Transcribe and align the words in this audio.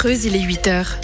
Creuse, 0.00 0.24
il 0.24 0.34
est 0.34 0.40
8 0.40 0.66
heures. 0.68 0.96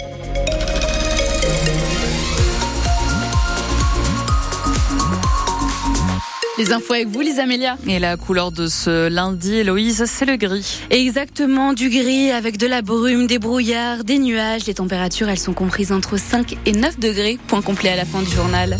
Les 6.57 6.71
infos 6.71 6.93
avec 6.93 7.07
vous, 7.07 7.21
les 7.21 7.39
Amélia. 7.39 7.77
Et 7.85 7.99
la 7.99 8.17
couleur 8.17 8.51
de 8.51 8.65
ce 8.65 9.07
lundi, 9.07 9.53
Héloïse, 9.53 10.05
c'est 10.07 10.25
le 10.25 10.35
gris. 10.35 10.79
Exactement, 10.89 11.73
du 11.73 11.91
gris 11.91 12.31
avec 12.31 12.57
de 12.57 12.65
la 12.65 12.81
brume, 12.81 13.27
des 13.27 13.37
brouillards, 13.37 14.03
des 14.03 14.17
nuages. 14.17 14.65
Les 14.65 14.73
températures, 14.73 15.29
elles 15.29 15.37
sont 15.37 15.53
comprises 15.53 15.91
entre 15.91 16.17
5 16.17 16.57
et 16.65 16.71
9 16.71 16.99
degrés. 16.99 17.37
Point 17.45 17.61
complet 17.61 17.89
à 17.89 17.97
la 17.97 18.05
fin 18.05 18.23
du 18.23 18.31
journal. 18.31 18.77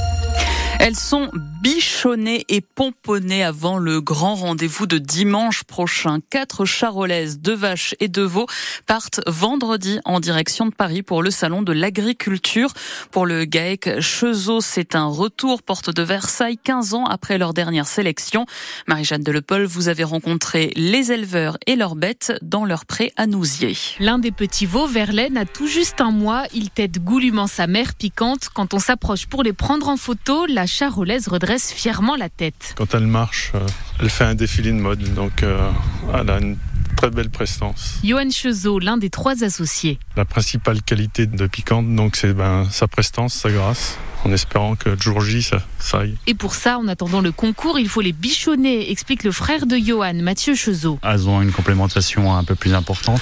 Elles 0.79 0.95
sont 0.95 1.29
bichonnées 1.61 2.45
et 2.49 2.61
pomponnées 2.61 3.43
avant 3.43 3.77
le 3.77 3.99
grand 3.99 4.35
rendez-vous 4.35 4.85
de 4.85 4.97
dimanche 4.97 5.63
prochain. 5.63 6.19
Quatre 6.29 6.65
charolaises, 6.65 7.39
deux 7.39 7.55
vaches 7.55 7.95
et 7.99 8.07
deux 8.07 8.25
veaux 8.25 8.45
partent 8.85 9.21
vendredi 9.27 9.99
en 10.05 10.19
direction 10.19 10.65
de 10.67 10.71
Paris 10.73 11.01
pour 11.01 11.23
le 11.23 11.31
salon 11.31 11.61
de 11.61 11.71
l'agriculture. 11.71 12.73
Pour 13.11 13.25
le 13.25 13.45
GAEC 13.45 14.01
Chezot, 14.01 14.61
c'est 14.61 14.95
un 14.95 15.07
retour 15.07 15.63
porte 15.63 15.89
de 15.89 16.03
Versailles 16.03 16.57
15 16.63 16.93
ans 16.93 17.05
après 17.05 17.37
leur 17.37 17.53
dernière 17.53 17.87
sélection. 17.87 18.45
Marie-Jeanne 18.87 19.23
Delepol, 19.23 19.65
vous 19.65 19.87
avez 19.87 20.03
rencontré 20.03 20.71
les 20.75 21.11
éleveurs 21.11 21.57
et 21.65 21.75
leurs 21.75 21.95
bêtes 21.95 22.33
dans 22.41 22.65
leur 22.65 22.85
pré 22.85 23.13
à 23.17 23.25
Nousier. 23.25 23.75
L'un 23.99 24.19
des 24.19 24.31
petits 24.31 24.67
veaux, 24.67 24.87
Verlaine, 24.87 25.37
a 25.37 25.45
tout 25.45 25.67
juste 25.67 26.01
un 26.01 26.11
mois. 26.11 26.43
Il 26.53 26.69
tête 26.69 27.03
goulûment 27.03 27.47
sa 27.47 27.65
mère 27.67 27.95
piquante. 27.95 28.49
Quand 28.53 28.73
on 28.73 28.79
s'approche 28.79 29.25
pour 29.25 29.43
les 29.43 29.53
prendre 29.53 29.89
en 29.89 29.97
photo, 29.97 30.45
la 30.45 30.67
charolaise 30.67 31.27
redresse 31.27 31.46
fièrement 31.55 32.15
la 32.15 32.29
tête. 32.29 32.73
Quand 32.77 32.93
elle 32.93 33.07
marche, 33.07 33.51
euh, 33.55 33.59
elle 33.99 34.09
fait 34.09 34.25
un 34.25 34.35
défilé 34.35 34.71
de 34.71 34.77
mode, 34.77 35.13
donc 35.13 35.43
euh, 35.43 35.69
elle 36.13 36.29
a 36.29 36.39
une 36.39 36.57
très 36.95 37.09
belle 37.09 37.29
prestance. 37.29 37.99
Johan 38.03 38.29
Chezot, 38.29 38.79
l'un 38.79 38.97
des 38.97 39.09
trois 39.09 39.43
associés. 39.43 39.99
La 40.15 40.25
principale 40.25 40.81
qualité 40.81 41.25
de 41.25 41.47
Piquante, 41.47 41.95
donc 41.95 42.15
c'est 42.15 42.33
ben, 42.33 42.67
sa 42.69 42.87
prestance, 42.87 43.33
sa 43.33 43.49
grâce 43.49 43.97
en 44.27 44.33
espérant 44.33 44.75
que 44.75 44.89
le 44.89 44.97
jour 44.99 45.21
J, 45.21 45.41
ça, 45.41 45.61
ça 45.79 45.99
aille. 45.99 46.15
Et 46.27 46.33
pour 46.33 46.53
ça, 46.53 46.77
en 46.77 46.87
attendant 46.87 47.21
le 47.21 47.31
concours, 47.31 47.79
il 47.79 47.87
faut 47.87 48.01
les 48.01 48.11
bichonner, 48.11 48.91
explique 48.91 49.23
le 49.23 49.31
frère 49.31 49.65
de 49.65 49.77
Johan, 49.77 50.15
Mathieu 50.15 50.55
Chezot. 50.55 50.99
Elles 51.03 51.29
ont 51.29 51.41
une 51.41 51.51
complémentation 51.51 52.35
un 52.35 52.43
peu 52.43 52.55
plus 52.55 52.73
importante. 52.73 53.21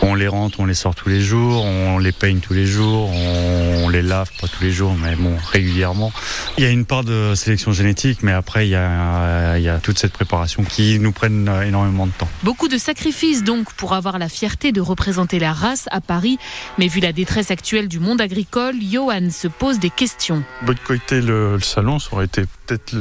On 0.00 0.14
les 0.14 0.28
rentre, 0.28 0.60
on 0.60 0.66
les 0.66 0.74
sort 0.74 0.94
tous 0.94 1.08
les 1.08 1.20
jours, 1.20 1.64
on 1.64 1.98
les 1.98 2.12
peigne 2.12 2.38
tous 2.38 2.54
les 2.54 2.66
jours, 2.66 3.10
on 3.10 3.88
les 3.88 4.02
lave, 4.02 4.30
pas 4.40 4.46
tous 4.46 4.62
les 4.62 4.70
jours, 4.70 4.94
mais 4.94 5.16
bon, 5.16 5.36
régulièrement. 5.50 6.12
Il 6.56 6.64
y 6.64 6.66
a 6.66 6.70
une 6.70 6.84
part 6.84 7.02
de 7.02 7.34
sélection 7.34 7.72
génétique, 7.72 8.22
mais 8.22 8.32
après, 8.32 8.66
il 8.68 8.70
y 8.70 8.76
a, 8.76 9.58
il 9.58 9.64
y 9.64 9.68
a 9.68 9.78
toute 9.78 9.98
cette 9.98 10.12
préparation 10.12 10.62
qui 10.62 10.98
nous 11.00 11.12
prenne 11.12 11.50
énormément 11.66 12.06
de 12.06 12.12
temps. 12.12 12.28
Beaucoup 12.44 12.68
de 12.68 12.78
sacrifices 12.78 13.42
donc 13.42 13.72
pour 13.74 13.92
avoir 13.92 14.18
la 14.18 14.28
fierté 14.28 14.72
de 14.72 14.80
représenter 14.80 15.38
la 15.40 15.52
race 15.52 15.88
à 15.90 16.00
Paris. 16.00 16.38
Mais 16.78 16.86
vu 16.86 17.00
la 17.00 17.12
détresse 17.12 17.50
actuelle 17.50 17.88
du 17.88 17.98
monde 17.98 18.20
agricole, 18.20 18.76
Johan 18.80 19.30
se 19.30 19.48
pose 19.48 19.78
des 19.78 19.90
questions. 19.90 20.37
Boycotter 20.62 21.20
le, 21.20 21.58
salon, 21.60 21.98
ça 21.98 22.12
aurait 22.12 22.26
été 22.26 22.42
peut-être 22.66 22.94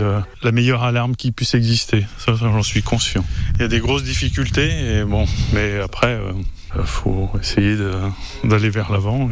la 0.44 0.52
meilleure 0.52 0.84
alarme 0.84 1.16
qui 1.16 1.32
puisse 1.32 1.54
exister. 1.54 2.06
Ça, 2.18 2.34
j'en 2.36 2.64
suis 2.64 2.84
conscient. 2.84 3.24
Il 3.56 3.62
y 3.62 3.66
a 3.66 3.68
des 3.68 3.80
grosses 3.80 4.04
difficultés, 4.04 5.00
et 5.00 5.04
bon, 5.04 5.26
mais 5.54 5.80
après, 5.80 6.14
euh, 6.14 6.32
il 6.76 6.84
faut 6.84 7.30
essayer 7.42 7.78
d'aller 8.44 8.70
vers 8.70 8.92
l'avant. 8.92 9.30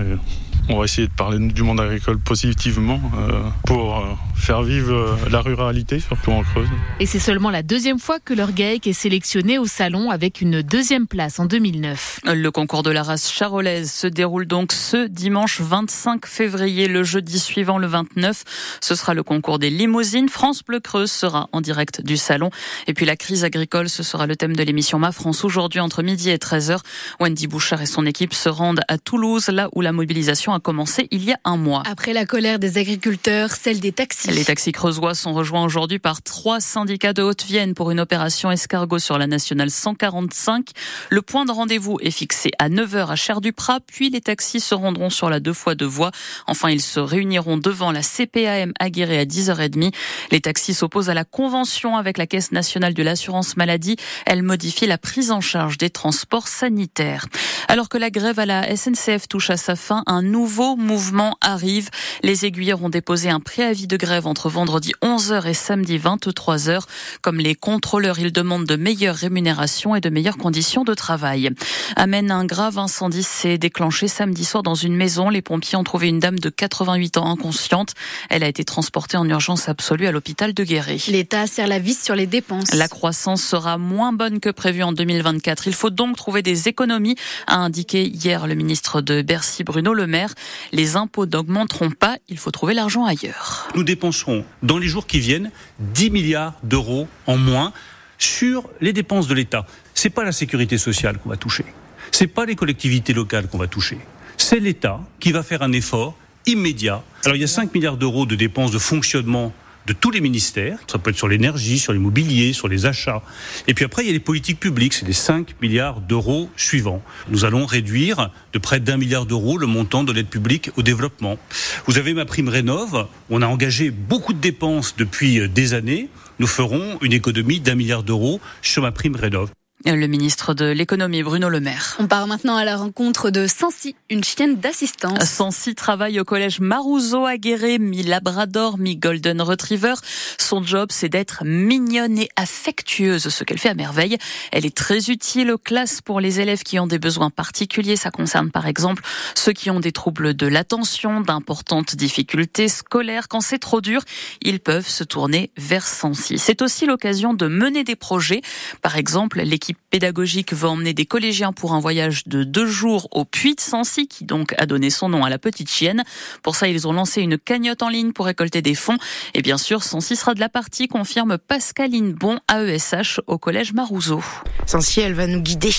On 0.70 0.80
va 0.80 0.86
essayer 0.86 1.08
de 1.08 1.14
parler 1.14 1.38
du 1.40 1.64
monde 1.64 1.80
agricole 1.80 2.20
positivement 2.20 3.00
euh, 3.18 3.42
pour 3.66 3.98
euh, 3.98 4.04
faire 4.36 4.64
vivre 4.64 4.94
euh, 4.94 5.16
la 5.30 5.42
ruralité, 5.42 6.00
surtout 6.00 6.32
en 6.32 6.42
Creuse. 6.42 6.68
Et 7.00 7.06
c'est 7.06 7.20
seulement 7.20 7.52
la 7.52 7.62
deuxième 7.62 8.00
fois 8.00 8.20
que 8.20 8.34
leur 8.34 8.52
GAEC 8.52 8.88
est 8.88 8.94
sélectionné 8.94 9.60
au 9.60 9.66
salon 9.66 10.10
avec 10.10 10.42
une 10.42 10.62
deuxième 10.62 11.08
place 11.08 11.40
en 11.40 11.46
2009. 11.46 12.22
Le 12.26 12.50
concours 12.50 12.84
de 12.84 12.90
la 12.90 13.04
race 13.04 13.32
charolaise 13.32 13.92
se 13.92 14.08
déroule 14.08 14.48
donc 14.48 14.72
ce 14.72 15.08
dimanche 15.08 15.62
25 15.62 16.26
février. 16.26 16.88
Le 16.88 17.04
jeudi 17.04 17.40
suivant, 17.40 17.78
le 17.78 17.88
29, 17.88 18.44
ce 18.82 18.96
sera 18.96 19.14
le 19.14 19.24
concours 19.24 19.60
des 19.60 19.70
limousines. 19.70 20.30
France 20.30 20.64
Bleu 20.64 20.80
Creuse 20.80 21.12
sera 21.12 21.48
en 21.52 21.62
direct 21.62 22.02
du 22.02 22.18
salon. 22.18 22.50
Et 22.88 22.94
puis 22.94 23.06
la 23.06 23.16
crise 23.16 23.44
agricole, 23.44 23.90
ce 23.90 24.02
sera 24.02 24.26
le 24.26 24.36
thème 24.36 24.56
de 24.56 24.64
l'émission 24.64 24.98
Ma 24.98 25.12
France 25.12 25.44
aujourd'hui 25.44 25.80
entre 25.80 26.02
midi 26.02 26.32
et 26.32 26.38
13h. 26.38 26.80
Wendy 27.20 27.48
Bouchard 27.48 27.82
et 27.82 27.86
son 27.86 28.06
équipe 28.06 28.34
se 28.34 28.50
rendent 28.50 28.82
à 28.88 28.98
Toulouse, 28.98 29.50
là 29.50 29.70
où 29.76 29.82
la 29.82 29.92
mobilisation 29.92 30.55
a 30.56 30.60
commencé 30.60 31.08
il 31.12 31.24
y 31.24 31.32
a 31.32 31.40
un 31.44 31.58
mois. 31.58 31.84
Après 31.86 32.14
la 32.14 32.26
colère 32.26 32.60
des 32.60 32.78
agriculteurs, 32.78 33.52
celle 33.52 33.80
des 33.80 33.92
taxis. 33.92 34.32
Les 34.32 34.46
taxis 34.46 34.72
creusois 34.72 35.14
sont 35.14 35.34
rejoints 35.34 35.64
aujourd'hui 35.64 36.00
par 36.00 36.22
trois 36.22 36.60
syndicats 36.60 37.14
de 37.14 37.22
Haute-Vienne 37.22 37.74
pour 37.74 37.92
une 37.92 38.00
opération 38.00 38.52
escargot 38.52 39.00
sur 39.00 39.18
la 39.18 39.28
nationale 39.28 39.70
145. 39.70 40.70
Le 41.10 41.22
point 41.22 41.46
de 41.46 41.52
rendez-vous 41.52 41.98
est 42.02 42.12
fixé 42.12 42.52
à 42.58 42.70
9h 42.70 43.10
à 43.10 43.16
Cher-du-Prat, 43.16 43.80
puis 43.86 44.10
les 44.10 44.22
taxis 44.22 44.62
se 44.62 44.74
rendront 44.74 45.10
sur 45.10 45.30
la 45.30 45.40
deux 45.40 45.54
fois 45.54 45.76
deux 45.76 45.86
voies. 45.86 46.12
Enfin, 46.48 46.70
ils 46.70 46.82
se 46.82 47.00
réuniront 47.00 47.58
devant 47.58 47.92
la 47.92 48.02
CPAM 48.02 48.74
aguerrée 48.80 49.20
à 49.20 49.26
10h30. 49.26 49.94
Les 50.32 50.42
taxis 50.42 50.74
s'opposent 50.74 51.10
à 51.10 51.14
la 51.14 51.26
convention 51.26 51.98
avec 51.98 52.18
la 52.18 52.28
Caisse 52.28 52.52
nationale 52.52 52.94
de 52.94 53.04
l'assurance 53.04 53.58
maladie. 53.58 53.98
Elle 54.26 54.44
modifie 54.44 54.88
la 54.88 54.98
prise 54.98 55.32
en 55.32 55.42
charge 55.42 55.78
des 55.78 55.90
transports 55.90 56.48
sanitaires. 56.48 57.26
Alors 57.68 57.90
que 57.90 57.98
la 57.98 58.10
grève 58.10 58.40
à 58.40 58.46
la 58.46 58.76
SNCF 58.76 59.28
touche 59.28 59.50
à 59.50 59.58
sa 59.58 59.76
fin, 59.76 60.04
un 60.06 60.22
nouveau 60.22 60.45
mouvement 60.78 61.38
arrive. 61.42 61.90
Les 62.24 62.46
aiguilleurs 62.46 62.84
ont 62.84 62.90
déposé 62.90 63.30
un 63.30 63.40
préavis 63.40 63.88
de 63.88 63.98
grève 63.98 64.28
entre 64.28 64.50
vendredi 64.50 64.94
11h 65.02 65.48
et 65.48 65.54
samedi 65.54 65.98
23h. 65.98 66.82
Comme 67.22 67.40
les 67.40 67.56
contrôleurs, 67.56 68.20
ils 68.20 68.32
demandent 68.32 68.66
de 68.66 68.76
meilleures 68.76 69.16
rémunérations 69.16 69.96
et 69.96 70.02
de 70.02 70.10
meilleures 70.10 70.38
conditions 70.38 70.84
de 70.84 70.94
travail. 70.94 71.50
Amène 71.96 72.32
un 72.32 72.46
grave 72.46 72.78
incendie 72.78 73.24
s'est 73.24 73.58
déclenché 73.58 74.08
samedi 74.08 74.46
soir 74.46 74.64
dans 74.64 74.76
une 74.76 74.96
maison. 74.96 75.30
Les 75.30 75.42
pompiers 75.42 75.78
ont 75.78 75.84
trouvé 75.84 76.08
une 76.08 76.20
dame 76.20 76.40
de 76.40 76.50
88 76.50 77.18
ans 77.18 77.32
inconsciente. 77.32 77.94
Elle 78.30 78.44
a 78.44 78.48
été 78.48 78.64
transportée 78.64 79.18
en 79.18 79.28
urgence 79.28 79.68
absolue 79.68 80.08
à 80.08 80.12
l'hôpital 80.12 80.54
de 80.54 80.64
Guéret. 80.64 80.98
L'État 81.08 81.48
serre 81.48 81.68
la 81.68 81.80
vis 81.80 82.02
sur 82.02 82.16
les 82.16 82.28
dépenses. 82.28 82.74
La 82.74 82.88
croissance 82.88 83.44
sera 83.44 83.78
moins 83.78 84.14
bonne 84.14 84.40
que 84.40 84.50
prévu 84.50 84.84
en 84.84 84.92
2024. 84.92 85.68
Il 85.68 85.74
faut 85.74 85.90
donc 85.90 86.18
trouver 86.18 86.42
des 86.42 86.68
économies, 86.68 87.16
a 87.48 87.58
indiqué 87.58 88.04
hier 88.04 88.48
le 88.48 88.56
ministre 88.56 89.02
de 89.02 89.22
Bercy 89.22 89.64
Bruno 89.64 89.94
Le 89.94 90.08
Maire. 90.08 90.34
Les 90.72 90.96
impôts 90.96 91.26
n'augmenteront 91.26 91.92
pas, 91.92 92.18
il 92.30 92.38
faut 92.38 92.52
trouver 92.52 92.74
l'argent 92.74 93.06
ailleurs. 93.06 93.68
Nous 93.76 93.84
dépenserons 93.84 94.46
dans 94.64 94.78
les 94.78 94.88
jours 94.88 95.08
qui 95.08 95.20
viennent 95.20 95.52
10 95.80 96.12
milliards 96.12 96.54
d'euros 96.64 97.08
en 97.28 97.38
moins 97.38 97.74
sur 98.18 98.70
les 98.82 98.94
dépenses 98.94 99.28
de 99.28 99.34
l'État. 99.34 99.66
C'est 99.94 100.10
pas 100.10 100.24
la 100.24 100.32
sécurité 100.32 100.78
sociale 100.78 101.18
qu'on 101.18 101.30
va 101.30 101.38
toucher. 101.38 101.66
C'est 102.12 102.28
pas 102.28 102.46
les 102.46 102.56
collectivités 102.56 103.14
locales 103.14 103.48
qu'on 103.48 103.58
va 103.58 103.68
toucher. 103.68 103.98
C'est 104.38 104.60
l'État 104.60 105.02
qui 105.20 105.32
va 105.32 105.44
faire 105.44 105.62
un 105.62 105.72
effort 105.72 106.16
immédiat. 106.46 107.04
Alors 107.24 107.36
il 107.36 107.42
y 107.42 107.44
a 107.44 107.48
5 107.48 107.74
milliards 107.74 107.98
d'euros 107.98 108.26
de 108.26 108.36
dépenses 108.36 108.72
de 108.72 108.80
fonctionnement 108.80 109.54
de 109.88 109.94
tous 109.94 110.12
les 110.12 110.22
ministères. 110.22 110.80
Ça 110.88 110.98
peut 110.98 111.12
être 111.12 111.18
sur 111.18 111.28
l'énergie, 111.28 111.80
sur 111.80 111.94
l'immobilier, 111.94 112.54
sur 112.54 112.68
les 112.68 112.86
achats. 112.86 113.22
Et 113.68 113.74
puis 113.74 113.86
après, 113.86 114.04
il 114.04 114.08
y 114.08 114.10
a 114.10 114.14
les 114.14 114.20
politiques 114.20 114.60
publiques. 114.60 114.94
C'est 114.94 115.06
les 115.06 115.14
5 115.14 115.62
milliards 115.62 116.02
d'euros 116.02 116.50
suivants. 116.58 117.02
Nous 117.30 117.46
allons 117.46 117.66
réduire 117.66 118.32
de 118.54 118.60
près 118.60 118.80
d'un 118.80 118.98
milliard 118.98 119.26
d'euros 119.26 119.58
le 119.58 119.68
montant 119.68 120.04
de 120.04 120.12
l'aide 120.12 120.28
publique 120.28 120.72
au 120.78 120.82
développement. 120.82 121.38
Vous 121.86 121.98
avez 121.98 122.14
ma 122.14 122.26
prime 122.26 122.50
Rénov. 122.50 123.08
On 123.30 123.42
a 123.42 123.48
engagé 123.48 123.92
beaucoup 123.92 124.34
de 124.34 124.40
dépenses 124.40 124.96
depuis 124.98 125.48
des 125.50 125.74
années. 125.74 126.10
Nous 126.40 126.48
ferons 126.48 126.98
une 127.02 127.14
économie 127.14 127.60
d'un 127.60 127.76
milliard 127.76 128.04
d'euros 128.04 128.42
sur 128.62 128.82
ma 128.82 128.92
prime 128.92 129.16
Rénov. 129.16 129.50
Le 129.88 130.08
ministre 130.08 130.56
de 130.56 130.66
l'économie, 130.66 131.22
Bruno 131.22 131.48
Le 131.48 131.60
Maire. 131.60 131.96
On 132.00 132.08
part 132.08 132.26
maintenant 132.26 132.56
à 132.56 132.66
la 132.66 132.76
rencontre 132.76 133.30
de 133.30 133.46
Sancy, 133.46 133.96
une 134.10 134.24
chienne 134.24 134.56
d'assistance. 134.56 135.24
Sancy 135.24 135.76
travaille 135.76 136.20
au 136.20 136.24
collège 136.24 136.60
Marouzo 136.60 137.26
à 137.26 137.38
Guéret, 137.38 137.78
mi-labrador, 137.78 138.80
mi-golden 138.80 139.44
retriever. 139.44 139.94
Son 140.40 140.64
job, 140.64 140.90
c'est 140.92 141.08
d'être 141.08 141.44
mignonne 141.46 142.18
et 142.18 142.30
affectueuse, 142.36 143.30
ce 143.30 143.44
qu'elle 143.44 143.60
fait 143.60 143.70
à 143.70 143.76
merveille. 143.76 144.18
Elle 144.52 144.66
est 144.66 144.76
très 144.76 145.12
utile 145.12 145.52
aux 145.52 145.60
classes 145.60 146.02
pour 146.02 146.20
les 146.20 146.40
élèves 146.40 146.64
qui 146.64 146.80
ont 146.80 146.88
des 146.88 147.00
besoins 147.00 147.30
particuliers. 147.30 147.96
Ça 147.96 148.10
concerne 148.10 148.50
par 148.50 148.66
exemple 148.66 149.04
ceux 149.36 149.54
qui 149.54 149.70
ont 149.70 149.80
des 149.80 149.92
troubles 149.92 150.34
de 150.34 150.48
l'attention, 150.48 151.22
d'importantes 151.22 151.96
difficultés 151.96 152.70
scolaires. 152.70 153.28
Quand 153.28 153.42
c'est 153.42 153.60
trop 153.60 153.82
dur, 153.82 154.02
ils 154.42 154.60
peuvent 154.60 154.90
se 154.90 155.04
tourner 155.04 155.52
vers 155.58 155.86
Sancy. 155.86 156.40
C'est 156.40 156.64
aussi 156.64 156.88
l'occasion 156.88 157.36
de 157.36 157.48
mener 157.48 157.84
des 157.84 157.96
projets. 157.96 158.42
Par 158.82 158.98
exemple, 158.98 159.42
l'équipe 159.42 159.75
pédagogique 159.90 160.54
va 160.54 160.70
emmener 160.70 160.94
des 160.94 161.06
collégiens 161.06 161.54
pour 161.54 161.74
un 161.74 161.80
voyage 161.80 162.28
de 162.28 162.44
deux 162.44 162.66
jours 162.66 163.08
au 163.12 163.24
Puy 163.26 163.56
de 163.56 163.62
Sancy, 163.62 164.08
qui 164.08 164.26
donc 164.26 164.54
a 164.58 164.66
donné 164.66 164.90
son 164.90 165.10
nom 165.10 165.24
à 165.24 165.30
la 165.30 165.38
petite 165.38 165.70
chienne. 165.70 166.04
Pour 166.44 166.56
ça, 166.56 166.68
ils 166.68 166.88
ont 166.88 166.94
lancé 166.94 167.22
une 167.22 167.38
cagnotte 167.38 167.82
en 167.82 167.90
ligne 167.90 168.12
pour 168.12 168.26
récolter 168.26 168.62
des 168.62 168.76
fonds. 168.76 168.98
Et 169.34 169.42
bien 169.42 169.58
sûr, 169.58 169.84
Sancy 169.84 170.16
sera 170.16 170.34
de 170.34 170.40
la 170.40 170.50
partie, 170.50 170.88
confirme 170.88 171.38
Pascaline 171.38 172.14
Bon, 172.14 172.40
AESH, 172.52 173.22
au 173.28 173.38
collège 173.38 173.74
Marouzeau. 173.74 174.22
Sancy, 174.66 175.02
elle 175.02 175.14
va 175.14 175.28
nous 175.28 175.42
guider 175.42 175.74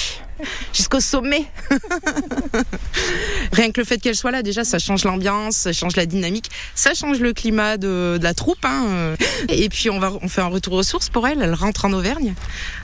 jusqu'au 0.72 1.00
sommet. 1.00 1.46
Rien 3.52 3.70
que 3.70 3.81
le 3.81 3.87
fait 3.87 3.99
qu'elle 3.99 4.16
soit 4.16 4.31
là, 4.31 4.42
déjà, 4.42 4.64
ça 4.64 4.78
change 4.78 5.04
l'ambiance, 5.04 5.56
ça 5.56 5.72
change 5.72 5.96
la 5.96 6.06
dynamique, 6.06 6.50
ça 6.75 6.94
change 6.94 7.20
le 7.20 7.32
climat 7.32 7.76
de, 7.76 8.16
de 8.19 8.25
la 8.25 8.34
troupe. 8.34 8.64
Hein. 8.64 9.14
Et 9.48 9.68
puis 9.68 9.90
on 9.90 9.98
va 9.98 10.12
on 10.22 10.28
fait 10.28 10.40
un 10.40 10.48
retour 10.48 10.74
aux 10.74 10.82
sources 10.82 11.08
pour 11.08 11.26
elle. 11.26 11.42
Elle 11.42 11.54
rentre 11.54 11.84
en 11.84 11.92
Auvergne. 11.92 12.34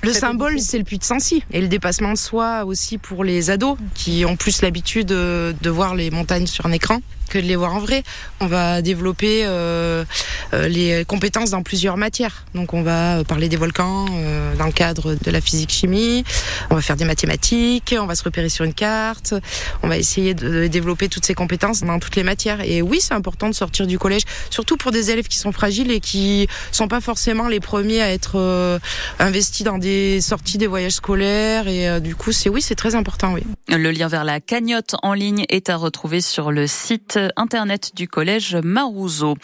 Le 0.03 0.13
symbole, 0.13 0.61
c'est 0.61 0.79
le 0.79 0.85
puits 0.85 0.99
de 0.99 1.05
Sancy 1.05 1.45
et 1.51 1.61
le 1.61 1.69
dépassement 1.69 2.13
de 2.13 2.19
soi 2.19 2.65
aussi 2.65 2.99
pour 2.99 3.25
les 3.25 3.51
ados 3.51 3.77
qui 3.95 4.25
ont 4.25 4.37
plus 4.37 4.63
l'habitude 4.63 5.07
de 5.07 5.71
voir 5.71 5.95
les 5.95 6.11
montagnes 6.11 6.47
sur 6.47 6.67
un 6.67 6.73
écran 6.73 7.01
que 7.33 7.39
de 7.39 7.45
les 7.45 7.57
voir 7.57 7.75
en 7.75 7.81
vrai. 7.81 8.03
On 8.41 8.47
va 8.47 8.83
développer 8.83 9.45
euh, 9.47 10.05
euh, 10.53 10.69
les 10.69 11.05
compétences 11.07 11.51
dans 11.51 11.63
plusieurs 11.63 11.97
matières. 11.97 12.45
Donc 12.55 12.75
on 12.75 12.83
va 12.83 13.25
parler 13.25 13.49
des 13.49 13.57
volcans 13.57 14.07
euh, 14.13 14.55
dans 14.57 14.67
le 14.67 14.73
cadre 14.73 15.15
de 15.15 15.31
la 15.31 15.41
physique-chimie, 15.41 16.25
on 16.71 16.75
va 16.75 16.83
faire 16.83 16.97
des 16.97 17.07
mathématiques, 17.07 17.95
on 17.99 18.07
va 18.07 18.15
se 18.15 18.25
repérer 18.25 18.51
sur 18.51 18.65
une 18.65 18.75
carte, 18.75 19.35
on 19.83 19.89
va 19.89 19.97
essayer 19.97 20.35
de 20.35 20.67
développer 20.67 21.09
toutes 21.09 21.25
ces 21.25 21.35
compétences 21.35 21.81
dans 21.81 21.99
toutes 21.99 22.17
les 22.17 22.23
matières. 22.23 22.61
Et 22.61 22.83
oui, 22.83 22.99
c'est 23.01 23.15
important 23.15 23.49
de 23.49 23.55
sortir 23.55 23.87
du 23.87 23.99
collège, 23.99 24.23
surtout 24.51 24.77
pour 24.77 24.93
des 24.93 25.11
élèves 25.11 25.29
qui 25.29 25.39
sont 25.39 25.53
fragiles 25.53 25.91
et 25.91 26.01
qui 26.01 26.42
sont 26.71 26.89
pas 26.89 27.01
forcément 27.01 27.49
les 27.49 27.61
premiers 27.61 28.03
à 28.03 28.13
être 28.13 28.81
investis 29.19 29.65
dans 29.65 29.79
des 29.79 30.21
sorties 30.21 30.59
des 30.59 30.67
voyages 30.67 30.93
scolaires. 30.93 31.69
Et 31.69 32.01
du 32.01 32.15
coup, 32.15 32.33
c'est 32.33 32.49
oui, 32.49 32.63
c'est 32.63 32.75
très 32.75 32.95
important. 32.95 33.35
Le 33.69 33.91
lien 33.91 34.09
vers 34.09 34.25
la 34.25 34.41
cagnotte 34.41 34.97
en 35.03 35.15
ligne 35.15 35.45
est 35.49 35.71
à 35.71 35.77
retrouver 35.77 36.21
sur 36.21 36.51
le 36.51 36.67
site 36.67 37.19
internet 37.37 37.93
du 37.95 38.09
collège 38.09 38.57
Marouzeau. 38.63 39.37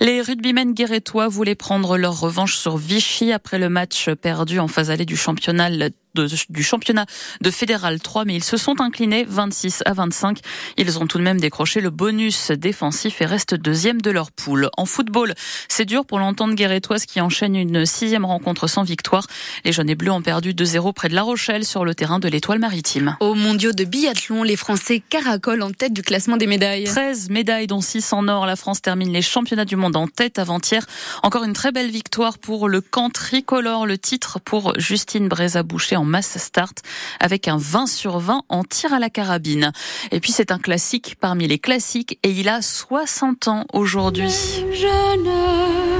Les 0.00 0.20
rugbymen 0.20 0.72
guérétois 0.72 1.28
voulaient 1.28 1.54
prendre 1.54 1.96
leur 1.96 2.18
revanche 2.20 2.56
sur 2.56 2.76
Vichy 2.76 3.32
après 3.32 3.58
le 3.58 3.68
match 3.68 4.10
perdu 4.10 4.58
en 4.58 4.68
phase 4.68 4.90
allée 4.90 5.06
du 5.06 5.16
championnat 5.16 5.70
du 6.14 6.62
championnat 6.62 7.06
de 7.40 7.50
Fédéral 7.50 8.00
3, 8.00 8.24
mais 8.24 8.34
ils 8.34 8.44
se 8.44 8.56
sont 8.56 8.80
inclinés 8.80 9.24
26 9.28 9.82
à 9.86 9.92
25. 9.92 10.38
Ils 10.76 10.98
ont 10.98 11.06
tout 11.06 11.18
de 11.18 11.22
même 11.22 11.40
décroché 11.40 11.80
le 11.80 11.90
bonus 11.90 12.50
défensif 12.50 13.20
et 13.20 13.26
restent 13.26 13.54
deuxième 13.54 14.00
de 14.00 14.10
leur 14.10 14.30
poule. 14.30 14.68
En 14.76 14.86
football, 14.86 15.34
c'est 15.68 15.84
dur 15.84 16.04
pour 16.04 16.18
l'entente 16.18 16.54
guérétoise 16.54 17.06
qui 17.06 17.20
enchaîne 17.20 17.56
une 17.56 17.86
sixième 17.86 18.24
rencontre 18.24 18.66
sans 18.66 18.82
victoire. 18.82 19.26
Les 19.64 19.72
jaunes 19.72 19.90
et 19.90 19.94
bleus 19.94 20.12
ont 20.12 20.22
perdu 20.22 20.52
2-0 20.54 20.92
près 20.92 21.08
de 21.08 21.14
La 21.14 21.22
Rochelle 21.22 21.64
sur 21.64 21.84
le 21.84 21.94
terrain 21.94 22.18
de 22.18 22.28
l'Étoile 22.28 22.58
maritime. 22.58 23.16
Au 23.20 23.34
mondiaux 23.34 23.72
de 23.72 23.84
biathlon, 23.84 24.42
les 24.42 24.56
Français 24.56 25.02
caracolent 25.08 25.62
en 25.62 25.70
tête 25.70 25.92
du 25.92 26.02
classement 26.02 26.36
des 26.36 26.46
médailles. 26.46 26.84
13 26.84 27.30
médailles, 27.30 27.66
dont 27.66 27.80
6 27.80 28.12
en 28.12 28.28
or. 28.28 28.46
La 28.46 28.56
France 28.56 28.82
termine 28.82 29.12
les 29.12 29.22
championnats 29.22 29.64
du 29.64 29.76
monde 29.76 29.96
en 29.96 30.06
tête 30.06 30.38
avant-hier. 30.38 30.84
Encore 31.22 31.44
une 31.44 31.52
très 31.52 31.72
belle 31.72 31.90
victoire 31.90 32.38
pour 32.38 32.68
le 32.68 32.80
camp 32.80 33.10
tricolore. 33.10 33.86
Le 33.86 33.98
titre 33.98 34.38
pour 34.40 34.78
Justine 34.78 35.28
Brézaboucher 35.28 35.96
en 35.96 36.03
mass 36.04 36.38
start 36.38 36.78
avec 37.20 37.48
un 37.48 37.58
20 37.58 37.86
sur 37.86 38.18
20 38.18 38.42
en 38.48 38.64
tir 38.64 38.92
à 38.92 38.98
la 38.98 39.10
carabine. 39.10 39.72
Et 40.10 40.20
puis 40.20 40.32
c'est 40.32 40.52
un 40.52 40.58
classique 40.58 41.16
parmi 41.20 41.48
les 41.48 41.58
classiques 41.58 42.18
et 42.22 42.30
il 42.30 42.48
a 42.48 42.62
60 42.62 43.48
ans 43.48 43.64
aujourd'hui. 43.72 44.30
Je 44.72 45.93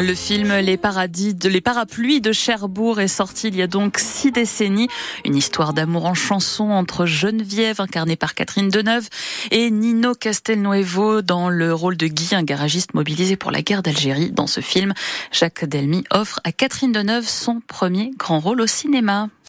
Le 0.00 0.14
film 0.14 0.52
Les 0.60 0.76
paradis 0.78 1.36
les 1.44 1.60
parapluies 1.60 2.20
de 2.20 2.32
Cherbourg 2.32 3.00
est 3.00 3.08
sorti 3.08 3.48
il 3.48 3.56
y 3.56 3.62
a 3.62 3.66
donc 3.66 3.98
six 3.98 4.32
décennies. 4.32 4.88
Une 5.24 5.36
histoire 5.36 5.74
d'amour 5.74 6.06
en 6.06 6.14
chanson 6.14 6.70
entre 6.70 7.06
Geneviève, 7.06 7.80
incarnée 7.80 8.16
par 8.16 8.34
Catherine 8.34 8.70
Deneuve, 8.70 9.08
et 9.50 9.70
Nino 9.70 10.14
Castelnuovo 10.14 11.22
dans 11.22 11.48
le 11.48 11.74
rôle 11.74 11.96
de 11.96 12.06
Guy, 12.06 12.34
un 12.34 12.42
garagiste 12.42 12.94
mobilisé 12.94 13.36
pour 13.36 13.50
la 13.50 13.62
guerre 13.62 13.82
d'Algérie. 13.82 14.30
Dans 14.30 14.46
ce 14.46 14.60
film, 14.60 14.94
Jacques 15.32 15.64
Delmy 15.64 16.04
offre 16.10 16.40
à 16.44 16.52
Catherine 16.52 16.92
Deneuve 16.92 17.28
son 17.28 17.60
premier 17.66 18.10
grand 18.16 18.40
rôle 18.40 18.60
au 18.60 18.66
cinéma. 18.66 19.30